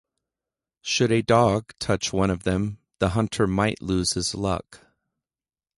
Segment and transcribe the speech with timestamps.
[0.81, 4.79] Should a dog touch one of them, the hunter might lose his luck.